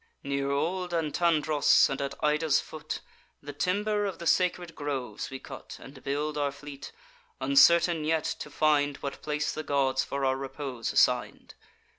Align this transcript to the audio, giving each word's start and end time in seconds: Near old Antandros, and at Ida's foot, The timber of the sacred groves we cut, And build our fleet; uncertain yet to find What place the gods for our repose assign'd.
Near 0.23 0.49
old 0.49 0.93
Antandros, 0.95 1.87
and 1.87 2.01
at 2.01 2.15
Ida's 2.23 2.59
foot, 2.59 3.01
The 3.43 3.53
timber 3.53 4.07
of 4.07 4.17
the 4.17 4.25
sacred 4.25 4.73
groves 4.73 5.29
we 5.29 5.37
cut, 5.37 5.77
And 5.79 6.03
build 6.03 6.39
our 6.39 6.51
fleet; 6.51 6.91
uncertain 7.39 8.03
yet 8.03 8.23
to 8.39 8.49
find 8.49 8.97
What 8.97 9.21
place 9.21 9.51
the 9.51 9.61
gods 9.61 10.03
for 10.03 10.25
our 10.25 10.37
repose 10.37 10.91
assign'd. 10.91 11.53